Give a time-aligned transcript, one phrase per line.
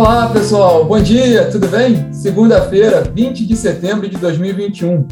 [0.00, 0.86] Olá, pessoal.
[0.86, 2.10] Bom dia, tudo bem?
[2.10, 5.06] Segunda-feira, 20 de setembro de 2021.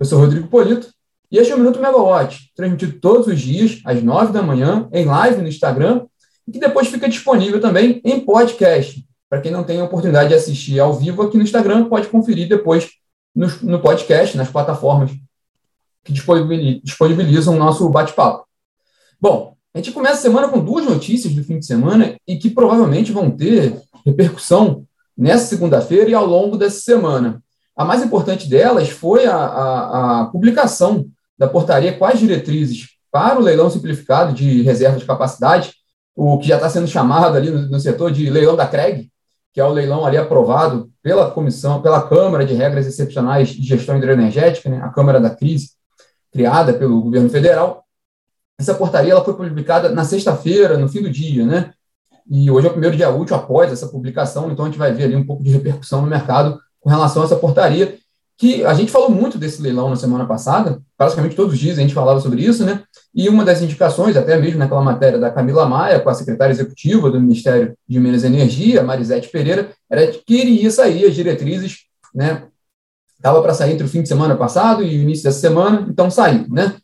[0.00, 0.88] Eu sou Rodrigo Polito
[1.30, 5.04] e este é o Minuto Megawatt, transmitido todos os dias, às 9 da manhã, em
[5.04, 6.06] live no Instagram,
[6.48, 9.06] e que depois fica disponível também em podcast.
[9.30, 12.48] Para quem não tem a oportunidade de assistir ao vivo aqui no Instagram, pode conferir
[12.48, 12.90] depois
[13.32, 15.12] no, no podcast, nas plataformas
[16.02, 18.48] que disponibilizam o nosso bate-papo.
[19.20, 22.48] Bom, a gente começa a semana com duas notícias do fim de semana e que
[22.48, 24.84] provavelmente vão ter repercussão
[25.18, 27.42] nessa segunda-feira e ao longo dessa semana.
[27.76, 31.06] A mais importante delas foi a, a, a publicação
[31.36, 35.72] da portaria as diretrizes para o leilão simplificado de reserva de capacidade,
[36.14, 39.10] o que já está sendo chamado ali no, no, setor de leilão da CREG,
[39.52, 43.96] que é o leilão ali aprovado pela comissão, pela Câmara de Regras Excepcionais de Gestão
[43.96, 45.70] Hidroenergética, né, a Câmara da Crise,
[46.32, 47.83] criada pelo governo federal.
[48.58, 51.72] Essa portaria ela foi publicada na sexta-feira, no fim do dia, né?
[52.30, 55.04] E hoje é o primeiro dia útil após essa publicação, então a gente vai ver
[55.04, 57.98] ali um pouco de repercussão no mercado com relação a essa portaria,
[58.36, 61.82] que a gente falou muito desse leilão na semana passada, praticamente todos os dias a
[61.82, 62.82] gente falava sobre isso, né?
[63.14, 67.10] E uma das indicações, até mesmo naquela matéria da Camila Maia, com a secretária executiva
[67.10, 72.44] do Ministério de Minas e Energia, Marisete Pereira, era que iria sair as diretrizes, né?
[73.16, 76.10] Estava para sair entre o fim de semana passado e o início dessa semana, então
[76.10, 76.74] saiu, né?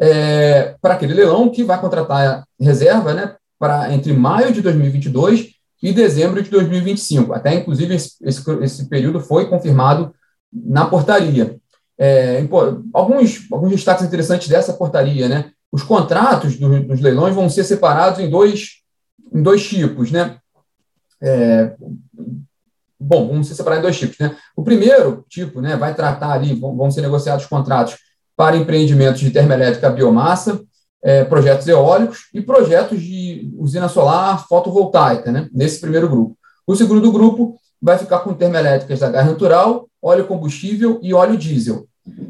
[0.00, 3.36] É, para aquele leilão que vai contratar reserva, né?
[3.58, 5.50] Para entre maio de 2022
[5.82, 7.32] e dezembro de 2025.
[7.32, 10.14] Até, inclusive, esse, esse, período foi confirmado
[10.52, 11.56] na portaria.
[11.98, 12.42] É,
[12.94, 15.52] alguns, alguns destaques interessantes dessa portaria, né?
[15.70, 18.80] Os contratos do, dos leilões vão ser separados em dois,
[19.32, 20.38] em dois tipos, né?
[21.22, 21.74] É,
[22.98, 24.36] bom, vamos ser separados em dois tipos, né?
[24.56, 27.96] O primeiro tipo, né, vai tratar ali, vão, vão ser negociados contratos
[28.40, 30.62] para empreendimentos de termoelétrica biomassa,
[31.04, 36.38] é, projetos eólicos e projetos de usina solar fotovoltaica, né, nesse primeiro grupo.
[36.66, 41.86] O segundo grupo vai ficar com termoelétricas da gás natural, óleo combustível e óleo diesel.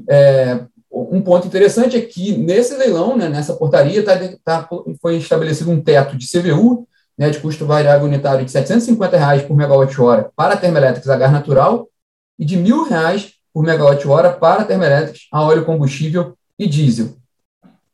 [0.09, 4.69] É, um ponto interessante é que nesse leilão, né, nessa portaria, tá, tá,
[5.01, 9.57] foi estabelecido um teto de CVU, né, de custo variável unitário de 750 reais por
[9.57, 11.87] megawatt-hora para termoelétricas a gás natural
[12.37, 17.15] e de R$ 1.000 por megawatt-hora para termoelétricas a óleo combustível e diesel.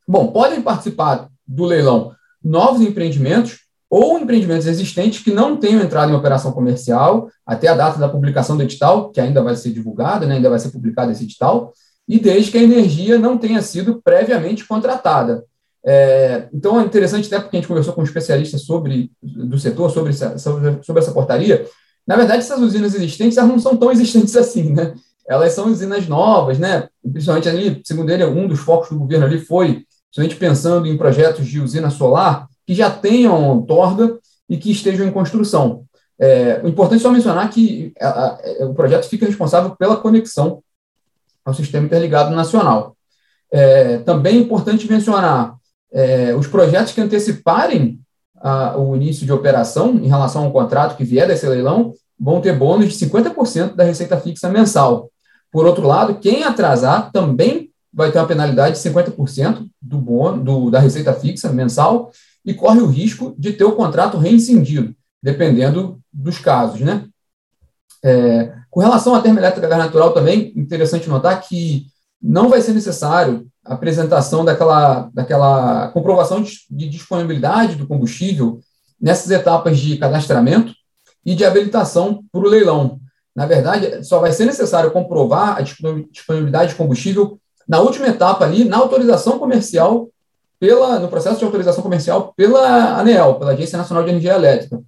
[0.06, 6.14] Bom, podem participar do leilão novos empreendimentos ou empreendimentos existentes que não tenham entrado em
[6.14, 10.36] operação comercial até a data da publicação do edital, que ainda vai ser divulgado, né,
[10.36, 11.72] ainda vai ser publicado esse edital,
[12.08, 15.44] e desde que a energia não tenha sido previamente contratada.
[15.84, 19.90] É, então, é interessante, até porque a gente conversou com um especialista sobre, do setor
[19.90, 21.64] sobre essa, sobre essa portaria.
[22.06, 24.94] Na verdade, essas usinas existentes elas não são tão existentes assim, né?
[25.28, 26.88] Elas são usinas novas, né?
[27.02, 31.46] Principalmente ali, segundo ele, um dos focos do governo ali foi, principalmente pensando em projetos
[31.46, 35.84] de usina solar que já tenham torda e que estejam em construção.
[36.18, 40.62] É, o importante é só mencionar que a, a, o projeto fica responsável pela conexão
[41.44, 42.96] ao sistema interligado nacional.
[43.50, 45.56] É, também é importante mencionar
[45.92, 48.00] é, os projetos que anteciparem
[48.36, 52.56] a, o início de operação em relação ao contrato que vier desse leilão vão ter
[52.56, 55.10] bônus de 50% da receita fixa mensal.
[55.50, 60.70] Por outro lado, quem atrasar também vai ter uma penalidade de 50% do bônus, do,
[60.70, 62.10] da receita fixa mensal
[62.44, 67.06] e corre o risco de ter o contrato reincindido, dependendo dos casos, né?
[68.04, 71.86] É, com relação à termoelétrica gás natural também, interessante notar que
[72.22, 78.60] não vai ser necessário a apresentação daquela, daquela comprovação de, de disponibilidade do combustível
[79.00, 80.72] nessas etapas de cadastramento
[81.24, 83.00] e de habilitação para o leilão.
[83.36, 87.38] Na verdade, só vai ser necessário comprovar a disponibilidade de combustível
[87.68, 90.08] na última etapa ali, na autorização comercial,
[90.58, 94.80] pela, no processo de autorização comercial pela ANEEL, pela Agência Nacional de Energia Elétrica.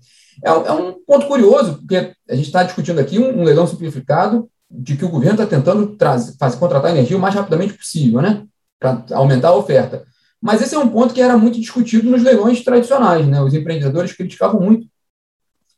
[0.42, 4.48] É, é um ponto curioso, porque a gente está discutindo aqui um, um, leilão simplificado
[4.70, 8.44] de que o governo está tentando trazer, fazer, contratar energia o mais rapidamente possível, né?
[8.81, 10.04] Para aumentar a oferta.
[10.41, 13.43] Mas esse é um ponto que era muito discutido nos leilões tradicionais, né?
[13.43, 14.87] Os empreendedores criticavam muito,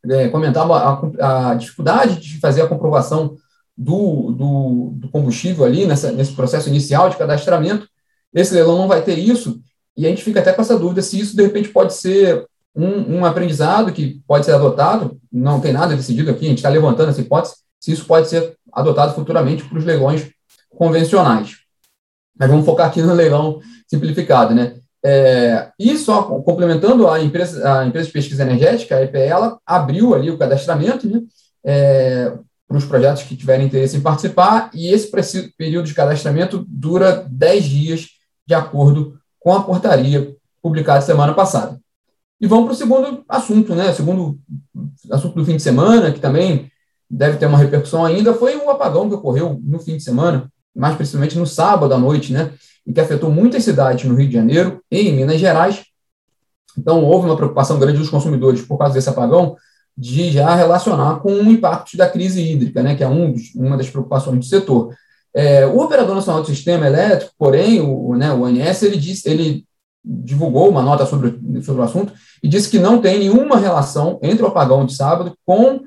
[0.09, 3.37] é, comentavam a, a, dificuldade de fazer a comprovação
[3.77, 7.89] do, do, do combustível ali nessa, nesse processo inicial de cadastramento.
[8.33, 9.61] Esse leilão não vai ter isso,
[9.97, 13.19] e a gente fica até com essa dúvida se isso, de repente, pode ser um,
[13.19, 17.11] um aprendizado que pode ser adotado, não tem nada decidido aqui, a gente está levantando
[17.11, 20.31] essa hipótese, se isso pode ser adotado futuramente para os leilões
[20.71, 21.57] convencionais.
[22.39, 24.80] Mas vamos focar aqui no leilão simplificado, né?
[25.03, 30.15] É, e só complementando a empresa, a empresa de pesquisa energética, a EPE, ela abriu
[30.15, 31.23] ali o cadastramento né,
[31.65, 32.33] é,
[32.69, 35.11] para os projetos que tiverem interesse em participar, e esse
[35.57, 38.09] período de cadastramento dura 10 dias,
[38.47, 41.81] de acordo com a portaria publicada semana passada.
[42.41, 43.93] E vamos para o segundo assunto, né?
[43.93, 44.39] Segundo
[45.11, 46.71] assunto do fim de semana, que também
[47.11, 50.95] deve ter uma repercussão ainda, foi o apagão que ocorreu no fim de semana, mais
[50.95, 52.53] precisamente no sábado à noite, né?
[52.87, 55.85] E que afetou muitas cidades no Rio de Janeiro e em Minas Gerais.
[56.79, 59.57] Então, houve uma preocupação grande dos consumidores por causa desse apagão,
[59.97, 62.95] de já relacionar com o impacto da crise hídrica, né?
[62.95, 64.95] Que é um dos, uma das preocupações do setor.
[65.35, 69.65] É, o Operador Nacional do Sistema Elétrico, porém, o, né, o ONS, ele, disse, ele
[70.05, 72.13] divulgou uma nota sobre, sobre o assunto
[72.43, 75.81] e disse que não tem nenhuma relação entre o apagão de sábado com,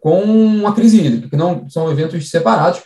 [0.00, 2.82] com a crise hídrica, que não são eventos separados.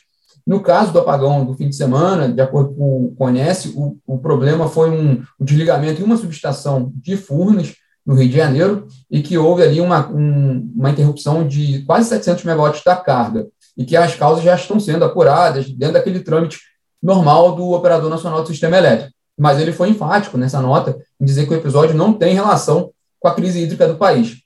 [0.48, 4.16] No caso do apagão do fim de semana, de acordo com o ONS, o, o
[4.16, 7.74] problema foi um, um desligamento em uma subestação de Furnas,
[8.06, 12.44] no Rio de Janeiro, e que houve ali uma, um, uma interrupção de quase 700
[12.44, 13.46] megawatts da carga
[13.76, 16.60] e que as causas já estão sendo apuradas dentro daquele trâmite
[17.02, 19.12] normal do Operador Nacional do Sistema Elétrico.
[19.38, 22.90] Mas ele foi enfático nessa nota em dizer que o episódio não tem relação
[23.20, 24.38] com a crise hídrica do país.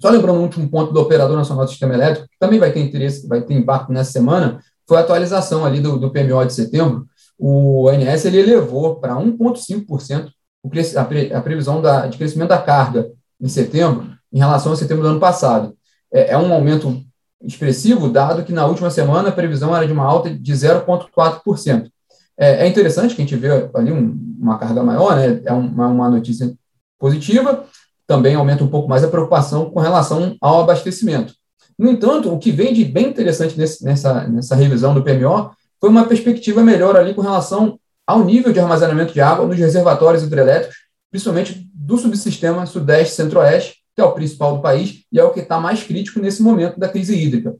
[0.00, 2.80] Só lembrando um último ponto do Operador Nacional do Sistema Elétrico, que também vai ter
[2.80, 4.58] interesse, vai ter impacto nessa semana,
[4.90, 7.06] foi a atualização ali do, do PMO de setembro.
[7.38, 10.32] O ONS ele elevou para 1,5%
[10.96, 13.08] a, pre, a previsão da, de crescimento da carga
[13.40, 15.76] em setembro em relação a setembro do ano passado.
[16.12, 17.00] É, é um aumento
[17.40, 21.88] expressivo, dado que na última semana a previsão era de uma alta de 0,4%.
[22.36, 25.40] É, é interessante que a gente vê ali um, uma carga maior, né?
[25.44, 26.52] é uma, uma notícia
[26.98, 27.64] positiva,
[28.08, 31.32] também aumenta um pouco mais a preocupação com relação ao abastecimento.
[31.80, 35.50] No entanto, o que vem de bem interessante nesse, nessa, nessa revisão do PMO
[35.80, 40.22] foi uma perspectiva melhor ali com relação ao nível de armazenamento de água nos reservatórios
[40.22, 40.76] hidrelétricos,
[41.10, 45.40] principalmente do subsistema Sudeste Centro-Oeste, que é o principal do país e é o que
[45.40, 47.56] está mais crítico nesse momento da crise hídrica.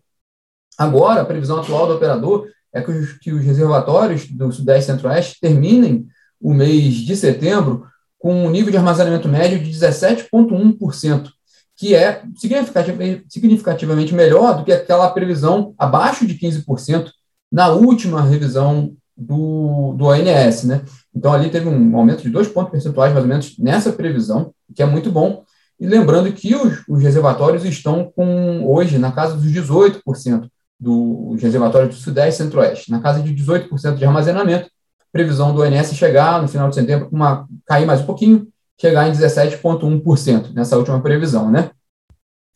[0.77, 5.39] Agora, a previsão atual do operador é que os, que os reservatórios do Sudeste Centro-Oeste
[5.41, 6.07] terminem
[6.39, 7.87] o mês de setembro
[8.19, 11.31] com um nível de armazenamento médio de 17,1%,
[11.81, 17.11] que é significativamente melhor do que aquela previsão abaixo de 15%
[17.51, 20.65] na última revisão do, do ONS.
[20.65, 20.83] Né?
[21.17, 24.83] Então, ali teve um aumento de dois pontos percentuais, mais ou menos, nessa previsão, que
[24.83, 25.43] é muito bom,
[25.81, 31.95] e lembrando que os, os reservatórios estão com, hoje, na casa dos 18% dos reservatórios
[31.95, 34.69] do Sudeste e Centro-Oeste, na casa de 18% de armazenamento.
[35.11, 38.47] Previsão do ONS chegar no final de setembro, uma, cair mais um pouquinho,
[38.81, 41.71] chegar em 17,1% nessa última previsão, né?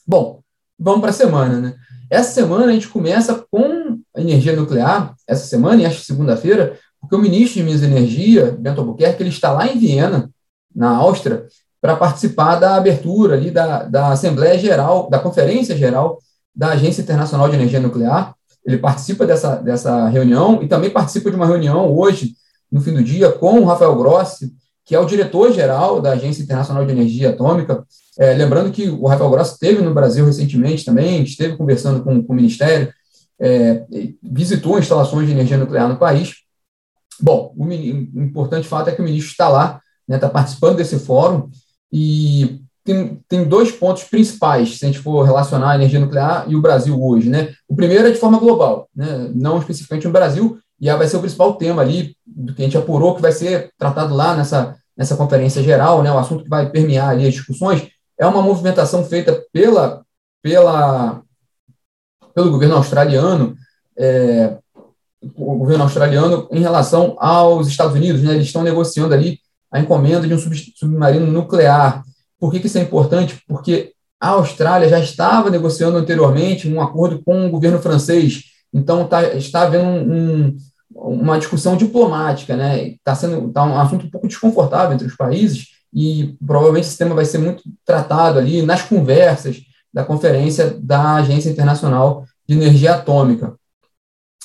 [0.07, 0.41] Bom,
[0.79, 1.75] vamos para a semana, né?
[2.11, 7.15] Essa semana a gente começa com a energia nuclear, essa semana e esta segunda-feira, porque
[7.15, 10.31] o ministro de Minas e Energia, Bento Albuquerque, ele está lá em Viena,
[10.75, 11.47] na Áustria,
[11.81, 16.19] para participar da abertura ali da, da Assembleia Geral, da Conferência Geral
[16.55, 18.35] da Agência Internacional de Energia Nuclear.
[18.65, 22.35] Ele participa dessa, dessa reunião e também participa de uma reunião hoje,
[22.73, 24.55] no fim do dia, com o Rafael Grossi,
[24.85, 27.85] que é o diretor-geral da Agência Internacional de Energia Atômica.
[28.19, 32.33] É, lembrando que o Rafael Grossi esteve no Brasil recentemente também, esteve conversando com, com
[32.33, 32.93] o Ministério,
[33.41, 33.85] é,
[34.23, 36.35] visitou instalações de energia nuclear no país.
[37.21, 40.77] Bom, o, o importante fato é que o ministro está lá, está né, tá participando
[40.77, 41.49] desse fórum,
[41.93, 46.55] e tem, tem dois pontos principais, se a gente for relacionar a energia nuclear e
[46.55, 47.31] o Brasil hoje.
[47.31, 47.55] Né?
[47.69, 49.31] O primeiro é de forma global, né?
[49.35, 52.77] não especificamente no Brasil, e vai ser o principal tema ali, do que a gente
[52.77, 56.13] apurou, que vai ser tratado lá nessa, nessa conferência geral, né?
[56.13, 57.89] o assunto que vai permear ali as discussões,
[58.21, 60.05] é uma movimentação feita pela,
[60.43, 61.23] pela,
[62.35, 63.57] pelo governo australiano,
[63.97, 64.59] é,
[65.35, 68.35] o governo australiano em relação aos Estados Unidos, né?
[68.35, 69.41] eles estão negociando ali
[69.73, 72.05] a encomenda de um submarino nuclear.
[72.39, 73.43] Por que, que isso é importante?
[73.49, 78.43] Porque a Austrália já estava negociando anteriormente um acordo com o governo francês,
[78.75, 80.57] então tá, está havendo um, um,
[80.95, 82.89] uma discussão diplomática, né?
[82.89, 87.15] Está sendo tá um assunto um pouco desconfortável entre os países e provavelmente esse tema
[87.15, 93.55] vai ser muito tratado ali nas conversas da conferência da Agência Internacional de Energia Atômica.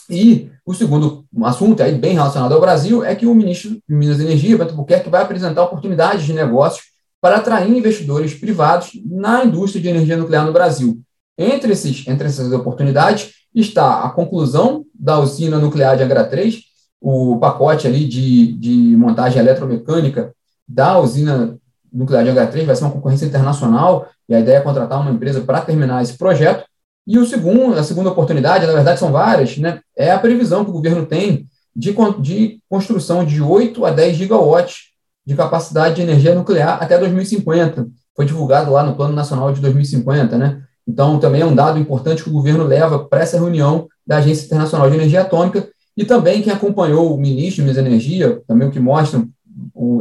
[0.09, 4.19] E o segundo assunto, aí bem relacionado ao Brasil, é que o ministro de Minas
[4.19, 6.85] e Energia, Bento Buquerque, vai apresentar oportunidades de negócios
[7.21, 11.01] para atrair investidores privados na indústria de energia nuclear no Brasil.
[11.37, 16.61] Entre, esses, entre essas oportunidades está a conclusão da usina nuclear de Angra 3,
[17.01, 20.33] o pacote ali de, de montagem eletromecânica
[20.67, 21.57] da usina
[21.91, 25.11] nuclear de Angra 3 vai ser uma concorrência internacional e a ideia é contratar uma
[25.11, 26.65] empresa para terminar esse projeto.
[27.07, 30.69] E o segundo, a segunda oportunidade, na verdade são várias, né, é a previsão que
[30.69, 34.89] o governo tem de, de construção de 8 a 10 gigawatts
[35.25, 37.87] de capacidade de energia nuclear até 2050.
[38.15, 40.61] Foi divulgado lá no Plano Nacional de 2050, né?
[40.89, 44.45] Então, também é um dado importante que o governo leva para essa reunião da Agência
[44.45, 48.79] Internacional de Energia Atômica e também quem acompanhou o ministro de Energia, também o que
[48.79, 49.23] mostra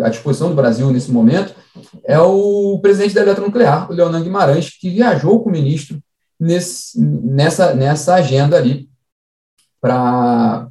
[0.02, 1.54] a disposição do Brasil nesse momento,
[2.06, 6.00] é o presidente da Eletronuclear, o Leonan Guimarães, que viajou com o ministro
[6.40, 8.88] nesse, nessa, nessa agenda ali
[9.78, 10.68] para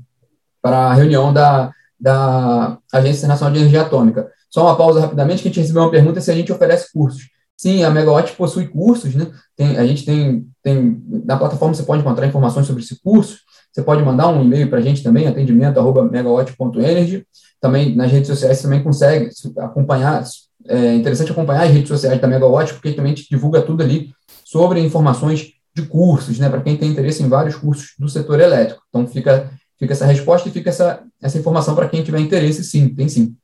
[0.63, 4.31] a reunião da, da Agência Internacional de Energia Atômica.
[4.50, 7.37] Só uma pausa rapidamente, que a gente recebeu uma pergunta se a gente oferece cursos.
[7.57, 9.31] Sim, a Megawatt possui cursos, né?
[9.55, 13.39] Tem, a gente tem, tem, na plataforma você pode encontrar informações sobre esse curso,
[13.73, 17.25] você pode mandar um e-mail para a gente também, atendimento.megawatt.energy.
[17.59, 20.23] Também nas redes sociais também consegue acompanhar,
[20.67, 24.11] é interessante acompanhar as redes sociais da Megawatt, porque também divulga tudo ali
[24.45, 28.81] sobre informações de cursos, né, para quem tem interesse em vários cursos do setor elétrico.
[28.89, 32.89] Então fica, fica essa resposta e fica essa, essa informação para quem tiver interesse, sim,
[32.93, 33.35] tem sim.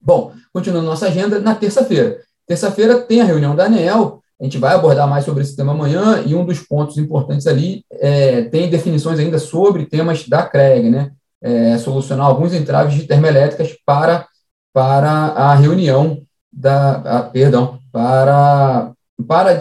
[0.00, 2.20] Bom, continuando nossa agenda, na terça-feira.
[2.46, 6.22] Terça-feira tem a reunião da ANEEL, a gente vai abordar mais sobre esse tema amanhã,
[6.26, 11.10] e um dos pontos importantes ali é, tem definições ainda sobre temas da CREG, né?
[11.42, 14.26] É, solucionar alguns entraves de termoelétricas para,
[14.72, 16.22] para a reunião
[16.52, 18.92] da, a, perdão, para,
[19.26, 19.60] para,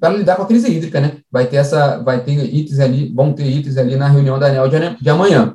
[0.00, 1.18] para lidar com a crise hídrica, né?
[1.30, 4.68] Vai ter essa, vai ter itens ali, vão ter itens ali na reunião da ANEL
[5.00, 5.54] de, amanhã.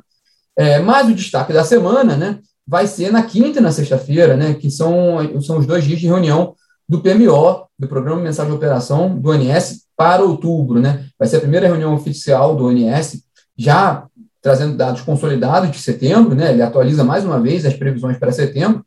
[0.56, 4.54] É, mas o destaque da semana, né, vai ser na quinta e na sexta-feira, né,
[4.54, 6.54] que são, são os dois dias de reunião
[6.88, 10.80] do PMO, do Programa Mensal de Operação do ONS, para outubro.
[10.80, 11.06] Né?
[11.18, 13.22] Vai ser a primeira reunião oficial do ONS,
[13.56, 14.06] já
[14.40, 16.52] trazendo dados consolidados de setembro, né?
[16.52, 18.84] ele atualiza mais uma vez as previsões para setembro,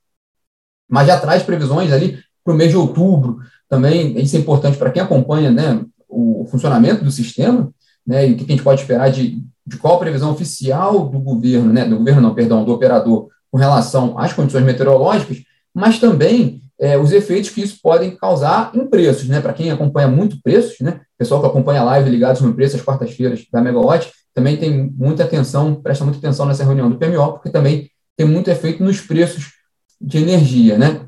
[0.90, 3.40] mas já traz previsões ali para o mês de outubro.
[3.70, 7.72] Também isso é importante para quem acompanha né, o funcionamento do sistema,
[8.06, 11.20] né, e o que a gente pode esperar de, de qual a previsão oficial do
[11.20, 15.38] governo, né, do governo não, perdão, do operador com relação às condições meteorológicas,
[15.74, 19.40] mas também é, os efeitos que isso podem causar em preços, né?
[19.40, 21.02] Para quem acompanha muito preços, né?
[21.16, 25.24] Pessoal que acompanha a live ligados no preço às quartas-feiras da Megawatt, também tem muita
[25.24, 29.52] atenção, presta muita atenção nessa reunião do PMO, porque também tem muito efeito nos preços
[30.02, 31.06] de energia, né?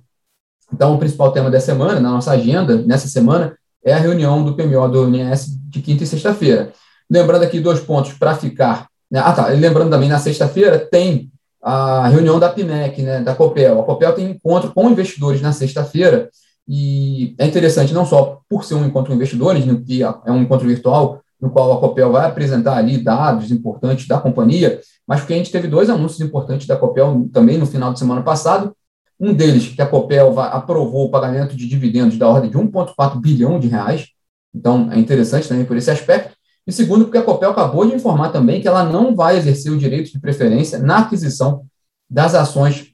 [0.71, 4.55] Então, o principal tema da semana, na nossa agenda, nessa semana, é a reunião do
[4.55, 6.71] PMO do UNS de quinta e sexta-feira.
[7.09, 8.87] Lembrando aqui dois pontos para ficar.
[9.09, 9.19] Né?
[9.19, 9.47] Ah, tá.
[9.47, 11.31] Lembrando também, na sexta-feira tem
[11.63, 13.79] a reunião da PIMEC, né, da COPEL.
[13.79, 16.29] A COPEL tem encontro com investidores na sexta-feira,
[16.67, 20.41] e é interessante não só por ser um encontro com investidores, no que é um
[20.41, 25.33] encontro virtual, no qual a COPEL vai apresentar ali dados importantes da companhia, mas porque
[25.33, 28.75] a gente teve dois anúncios importantes da COPEL também no final de semana passado.
[29.19, 33.59] Um deles, que a COPEL aprovou o pagamento de dividendos da ordem de 1,4 bilhão
[33.59, 34.07] de reais,
[34.53, 36.32] então é interessante também por esse aspecto.
[36.65, 39.77] E segundo, porque a Copel acabou de informar também que ela não vai exercer o
[39.77, 41.65] direito de preferência na aquisição
[42.09, 42.93] das ações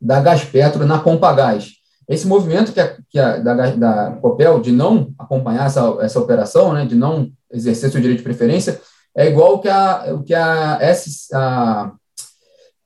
[0.00, 1.72] da Gaspetro na Compagás.
[2.08, 6.72] Esse movimento que a, que a, da, da Copel de não acompanhar essa, essa operação,
[6.72, 8.80] né, de não exercer seu direito de preferência,
[9.16, 11.92] é igual o que a, o que a, S, a,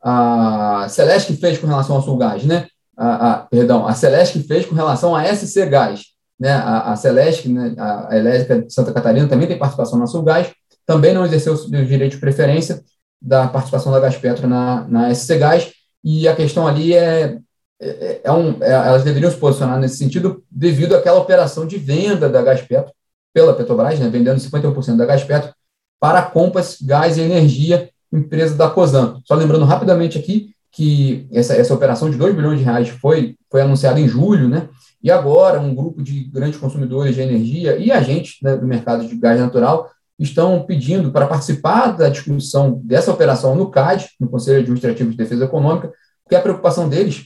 [0.00, 2.68] a Celeste fez com relação ao Sulgás, né?
[2.96, 6.09] A, a, perdão, a Celeste fez com relação a SC Gás
[6.40, 10.50] né, a, a Celeste, né, a Elétrica de Santa Catarina, também tem participação na Sulgás,
[10.86, 12.82] também não exerceu o direito de preferência
[13.20, 17.38] da participação da Gaspetro na, na SC Gás, e a questão ali é,
[17.78, 22.26] é, é um, é, elas deveriam se posicionar nesse sentido devido àquela operação de venda
[22.30, 22.90] da Gaspetro
[23.34, 25.52] pela Petrobras, né, vendendo 51% da Gaspetro
[26.00, 29.20] para a Compass Gás e Energia, empresa da COSAN.
[29.26, 33.60] Só lembrando rapidamente aqui que essa, essa operação de 2 bilhões de reais foi, foi
[33.60, 34.68] anunciada em julho, né,
[35.02, 39.16] e agora, um grupo de grandes consumidores de energia e agentes né, do mercado de
[39.16, 45.10] gás natural estão pedindo para participar da discussão dessa operação no CAD, no Conselho Administrativo
[45.10, 45.90] de Defesa Econômica,
[46.22, 47.24] porque a preocupação deles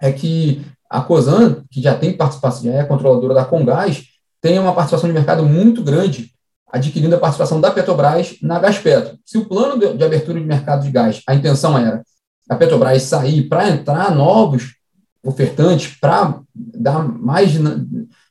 [0.00, 4.04] é que a COSAN, que já tem participação, já é controladora da Congás,
[4.40, 6.32] tenha uma participação de mercado muito grande,
[6.72, 9.18] adquirindo a participação da Petrobras na Gaspetro.
[9.26, 12.02] Se o plano de, de abertura de mercado de gás, a intenção era
[12.48, 14.77] a Petrobras sair para entrar novos
[15.24, 17.50] ofertantes para dar mais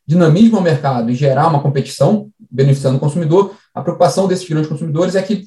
[0.06, 5.16] dinamismo ao mercado e gerar uma competição, beneficiando o consumidor, a preocupação desses grandes consumidores
[5.16, 5.46] é que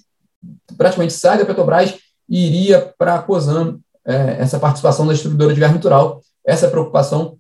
[0.77, 1.97] praticamente sai da Petrobras
[2.29, 6.21] e iria para a COSAN é, essa participação da distribuidora de gás natural.
[6.45, 7.37] Essa preocupação,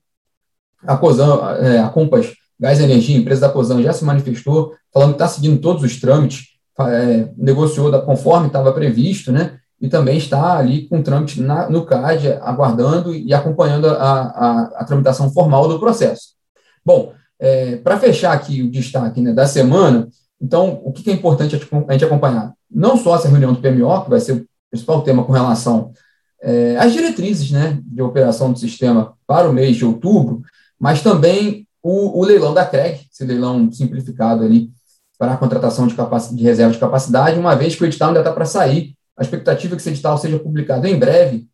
[0.82, 5.10] a COSAN, é, a Compass Gás e Energia, empresa da COSAN, já se manifestou, falando
[5.10, 9.59] que está seguindo todos os trâmites, é, negociou da, conforme estava previsto, né?
[9.80, 14.84] E também está ali com trâmite na, no CAD, aguardando e acompanhando a, a, a
[14.84, 16.34] tramitação formal do processo.
[16.84, 20.08] Bom, é, para fechar aqui o destaque né, da semana,
[20.40, 22.54] então, o que, que é importante a gente acompanhar?
[22.70, 25.92] Não só essa reunião do PMO, que vai ser o principal tema com relação
[26.42, 30.42] é, às diretrizes né, de operação do sistema para o mês de outubro,
[30.78, 34.70] mas também o, o leilão da CREG, esse leilão simplificado ali
[35.18, 38.32] para a contratação de, de reserva de capacidade, uma vez que o edital ainda está
[38.32, 41.46] para sair, a expectativa é que esse edital seja publicado em breve,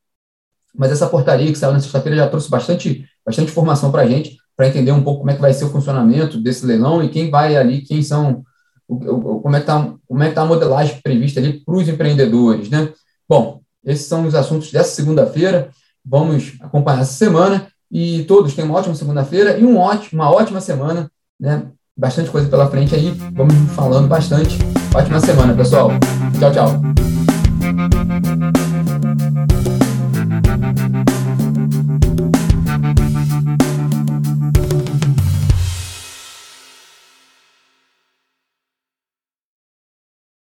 [0.72, 4.36] mas essa portaria que saiu na sexta-feira já trouxe bastante bastante informação para a gente,
[4.56, 7.28] para entender um pouco como é que vai ser o funcionamento desse leilão e quem
[7.28, 8.44] vai ali, quem são,
[8.86, 12.92] como é que está é tá a modelagem prevista ali para os empreendedores, né?
[13.28, 15.70] Bom, esses são os assuntos dessa segunda-feira.
[16.04, 20.60] Vamos acompanhar essa semana e todos tenham uma ótima segunda-feira e um ótimo, uma ótima
[20.60, 21.66] semana, né?
[21.96, 24.56] Bastante coisa pela frente aí, vamos falando bastante.
[24.94, 25.90] Ótima semana, pessoal.
[26.38, 27.15] Tchau, tchau.